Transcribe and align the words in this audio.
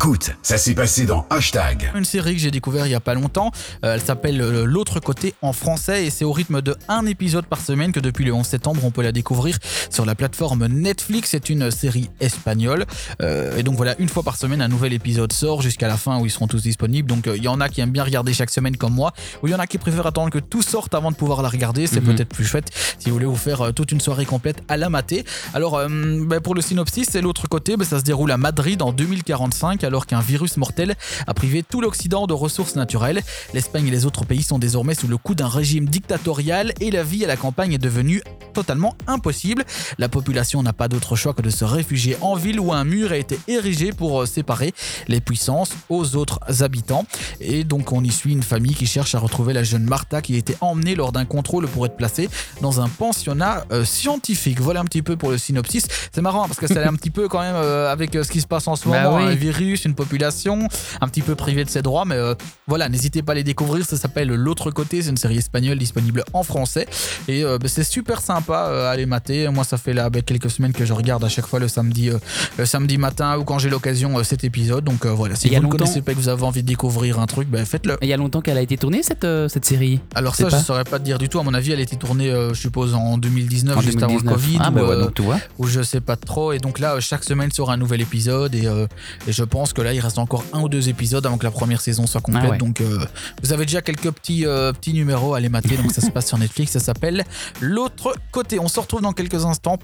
Écoute, 0.00 0.30
ça 0.42 0.58
s'est 0.58 0.76
passé 0.76 1.06
dans 1.06 1.26
Hashtag. 1.28 1.90
Une 1.96 2.04
série 2.04 2.36
que 2.36 2.40
j'ai 2.40 2.52
découvert 2.52 2.86
il 2.86 2.90
y 2.90 2.94
a 2.94 3.00
pas 3.00 3.14
longtemps. 3.14 3.50
Euh, 3.84 3.94
elle 3.94 4.00
s'appelle 4.00 4.40
euh, 4.40 4.64
L'autre 4.64 5.00
côté 5.00 5.34
en 5.42 5.52
français 5.52 6.06
et 6.06 6.10
c'est 6.10 6.24
au 6.24 6.30
rythme 6.30 6.62
de 6.62 6.76
un 6.86 7.04
épisode 7.04 7.46
par 7.46 7.60
semaine 7.60 7.90
que 7.90 7.98
depuis 7.98 8.24
le 8.24 8.32
11 8.32 8.46
septembre 8.46 8.80
on 8.84 8.92
peut 8.92 9.02
la 9.02 9.10
découvrir 9.10 9.58
sur 9.90 10.06
la 10.06 10.14
plateforme 10.14 10.68
Netflix. 10.68 11.30
C'est 11.30 11.50
une 11.50 11.72
série 11.72 12.10
espagnole 12.20 12.86
euh, 13.22 13.56
et 13.58 13.64
donc 13.64 13.74
voilà 13.74 13.96
une 13.98 14.08
fois 14.08 14.22
par 14.22 14.36
semaine 14.36 14.62
un 14.62 14.68
nouvel 14.68 14.92
épisode 14.92 15.32
sort 15.32 15.62
jusqu'à 15.62 15.88
la 15.88 15.96
fin 15.96 16.20
où 16.20 16.26
ils 16.26 16.30
seront 16.30 16.46
tous 16.46 16.62
disponibles. 16.62 17.08
Donc 17.08 17.28
il 17.34 17.42
y 17.42 17.48
en 17.48 17.60
a 17.60 17.68
qui 17.68 17.80
aiment 17.80 17.90
bien 17.90 18.04
regarder 18.04 18.32
chaque 18.32 18.50
semaine 18.50 18.76
comme 18.76 18.94
moi 18.94 19.12
ou 19.42 19.48
il 19.48 19.50
y 19.50 19.54
en 19.56 19.58
a 19.58 19.66
qui 19.66 19.78
préfèrent 19.78 20.06
attendre 20.06 20.30
que 20.30 20.38
tout 20.38 20.62
sorte 20.62 20.94
avant 20.94 21.10
de 21.10 21.16
pouvoir 21.16 21.42
la 21.42 21.48
regarder. 21.48 21.88
C'est 21.88 21.98
Mhm. 22.00 22.14
peut-être 22.14 22.28
plus 22.28 22.44
chouette 22.44 22.70
si 23.00 23.08
vous 23.08 23.14
voulez 23.14 23.26
vous 23.26 23.34
faire 23.34 23.74
toute 23.74 23.90
une 23.90 24.00
soirée 24.00 24.26
complète 24.26 24.62
à 24.68 24.76
la 24.76 24.90
mater. 24.90 25.24
Alors 25.54 25.76
ben, 25.88 26.38
pour 26.40 26.54
le 26.54 26.60
synopsis, 26.60 27.08
c'est 27.10 27.20
l'autre 27.20 27.48
côté, 27.48 27.76
ben, 27.76 27.84
ça 27.84 27.98
se 27.98 28.04
déroule 28.04 28.30
à 28.30 28.36
Madrid 28.36 28.80
en 28.80 28.92
2045 28.92 29.87
alors 29.88 30.06
qu'un 30.06 30.20
virus 30.20 30.56
mortel 30.56 30.94
a 31.26 31.34
privé 31.34 31.64
tout 31.68 31.80
l'Occident 31.80 32.26
de 32.26 32.34
ressources 32.34 32.76
naturelles. 32.76 33.22
L'Espagne 33.52 33.88
et 33.88 33.90
les 33.90 34.06
autres 34.06 34.24
pays 34.24 34.42
sont 34.42 34.60
désormais 34.60 34.94
sous 34.94 35.08
le 35.08 35.16
coup 35.16 35.34
d'un 35.34 35.48
régime 35.48 35.86
dictatorial 35.86 36.72
et 36.80 36.92
la 36.92 37.02
vie 37.02 37.24
à 37.24 37.28
la 37.28 37.36
campagne 37.36 37.72
est 37.72 37.78
devenue 37.78 38.22
totalement 38.58 38.96
impossible. 39.06 39.64
La 39.98 40.08
population 40.08 40.64
n'a 40.64 40.72
pas 40.72 40.88
d'autre 40.88 41.14
choix 41.14 41.32
que 41.32 41.42
de 41.42 41.50
se 41.50 41.64
réfugier 41.64 42.16
en 42.22 42.34
ville 42.34 42.58
où 42.58 42.72
un 42.72 42.82
mur 42.82 43.12
a 43.12 43.16
été 43.16 43.38
érigé 43.46 43.92
pour 43.92 44.22
euh, 44.22 44.26
séparer 44.26 44.74
les 45.06 45.20
puissances 45.20 45.70
aux 45.88 46.16
autres 46.16 46.40
habitants. 46.64 47.06
Et 47.40 47.62
donc 47.62 47.92
on 47.92 48.02
y 48.02 48.10
suit 48.10 48.32
une 48.32 48.42
famille 48.42 48.74
qui 48.74 48.86
cherche 48.86 49.14
à 49.14 49.20
retrouver 49.20 49.52
la 49.52 49.62
jeune 49.62 49.84
Martha 49.84 50.22
qui 50.22 50.34
a 50.34 50.38
été 50.38 50.56
emmenée 50.60 50.96
lors 50.96 51.12
d'un 51.12 51.24
contrôle 51.24 51.68
pour 51.68 51.86
être 51.86 51.96
placée 51.96 52.28
dans 52.60 52.80
un 52.80 52.88
pensionnat 52.88 53.64
euh, 53.70 53.84
scientifique. 53.84 54.60
Voilà 54.60 54.80
un 54.80 54.84
petit 54.86 55.02
peu 55.02 55.16
pour 55.16 55.30
le 55.30 55.38
synopsis. 55.38 55.86
C'est 56.12 56.20
marrant 56.20 56.48
parce 56.48 56.58
que 56.58 56.66
c'est 56.66 56.82
un 56.82 56.94
petit 56.94 57.10
peu 57.10 57.28
quand 57.28 57.40
même 57.40 57.54
euh, 57.54 57.92
avec 57.92 58.14
ce 58.14 58.28
qui 58.28 58.40
se 58.40 58.48
passe 58.48 58.66
en 58.66 58.74
ce 58.74 58.88
Bah 58.88 59.04
moment, 59.04 59.18
oui. 59.18 59.30
un 59.30 59.34
virus, 59.36 59.84
une 59.84 59.94
population 59.94 60.66
un 61.00 61.06
petit 61.08 61.22
peu 61.22 61.36
privée 61.36 61.64
de 61.64 61.70
ses 61.70 61.82
droits, 61.82 62.04
mais 62.04 62.16
euh, 62.16 62.34
voilà, 62.66 62.88
n'hésitez 62.88 63.22
pas 63.22 63.32
à 63.32 63.34
les 63.36 63.44
découvrir. 63.44 63.84
Ça 63.86 63.96
s'appelle 63.96 64.28
L'autre 64.28 64.72
côté, 64.72 65.00
c'est 65.02 65.10
une 65.10 65.16
série 65.16 65.38
espagnole 65.38 65.78
disponible 65.78 66.24
en 66.32 66.42
français 66.42 66.86
et 67.28 67.42
bah, 67.44 67.68
c'est 67.68 67.84
super 67.84 68.20
sympa 68.20 68.47
euh, 68.56 68.90
à 68.90 68.96
les 68.96 69.06
mater. 69.06 69.48
Moi, 69.48 69.64
ça 69.64 69.76
fait 69.76 69.92
là 69.92 70.10
bah, 70.10 70.20
quelques 70.22 70.50
semaines 70.50 70.72
que 70.72 70.84
je 70.84 70.92
regarde 70.92 71.24
à 71.24 71.28
chaque 71.28 71.46
fois 71.46 71.58
le 71.58 71.68
samedi, 71.68 72.10
euh, 72.10 72.18
le 72.56 72.66
samedi 72.66 72.98
matin 72.98 73.36
ou 73.38 73.44
quand 73.44 73.58
j'ai 73.58 73.68
l'occasion 73.70 74.18
euh, 74.18 74.22
cet 74.22 74.44
épisode. 74.44 74.84
Donc 74.84 75.04
euh, 75.06 75.10
voilà, 75.10 75.34
si 75.36 75.48
vous 75.48 75.62
ne 75.62 75.68
connaissez 75.68 76.02
pas 76.02 76.12
et 76.12 76.14
que 76.14 76.20
vous 76.20 76.28
avez 76.28 76.42
envie 76.42 76.62
de 76.62 76.66
découvrir 76.68 77.18
un 77.20 77.26
truc, 77.26 77.48
bah, 77.48 77.64
faites-le. 77.64 77.96
Il 78.02 78.08
y 78.08 78.12
a 78.12 78.16
longtemps 78.16 78.40
qu'elle 78.40 78.58
a 78.58 78.62
été 78.62 78.76
tournée 78.76 79.02
cette, 79.02 79.24
euh, 79.24 79.48
cette 79.48 79.64
série? 79.64 80.00
Alors 80.14 80.34
ça, 80.34 80.48
pas. 80.48 80.58
je 80.58 80.64
saurais 80.64 80.84
pas 80.84 80.98
te 80.98 81.04
dire 81.04 81.18
du 81.18 81.28
tout. 81.28 81.38
À 81.38 81.42
mon 81.42 81.54
avis, 81.54 81.72
elle 81.72 81.78
a 81.80 81.82
été 81.82 81.96
tournée, 81.96 82.30
euh, 82.30 82.54
je 82.54 82.60
suppose, 82.60 82.94
en 82.94 83.18
2019, 83.18 83.76
En 83.76 83.80
juste 83.80 84.02
avant 84.02 84.14
le 84.14 84.20
2019. 84.22 84.34
Covid. 84.34 84.58
Ah 84.60 84.70
ou, 84.70 84.72
bah 84.72 84.82
ouais, 84.82 84.90
euh, 84.96 85.02
donc 85.04 85.14
tu 85.14 85.22
vois. 85.22 85.38
ou 85.58 85.66
je 85.66 85.82
sais 85.82 86.00
pas 86.00 86.16
trop. 86.16 86.52
Et 86.52 86.58
donc 86.58 86.78
là, 86.78 86.94
euh, 86.94 87.00
chaque 87.00 87.24
semaine 87.24 87.50
sera 87.50 87.74
un 87.74 87.76
nouvel 87.76 88.00
épisode. 88.00 88.54
Et, 88.54 88.66
euh, 88.66 88.86
et 89.26 89.32
je 89.32 89.44
pense 89.44 89.72
que 89.72 89.82
là, 89.82 89.92
il 89.92 90.00
reste 90.00 90.18
encore 90.18 90.44
un 90.52 90.60
ou 90.60 90.68
deux 90.68 90.88
épisodes 90.88 91.24
avant 91.26 91.38
que 91.38 91.44
la 91.44 91.50
première 91.50 91.80
saison 91.80 92.06
soit 92.06 92.20
complète. 92.20 92.44
Ah 92.46 92.50
ouais. 92.50 92.58
Donc 92.58 92.80
euh, 92.80 92.98
vous 93.42 93.52
avez 93.52 93.64
déjà 93.66 93.82
quelques 93.82 94.10
petits, 94.10 94.46
euh, 94.46 94.72
petits 94.72 94.92
numéros 94.92 95.34
à 95.34 95.40
les 95.40 95.48
mater. 95.48 95.76
Donc 95.76 95.92
ça 95.92 96.00
se 96.00 96.10
passe 96.10 96.26
sur 96.28 96.38
Netflix. 96.38 96.72
Ça 96.72 96.80
s'appelle 96.80 97.24
L'autre 97.60 98.14
côté. 98.30 98.58
On 98.58 98.68
se 98.68 98.80
retrouve 98.80 99.02
dans 99.02 99.12
quelques 99.12 99.44
instants 99.44 99.76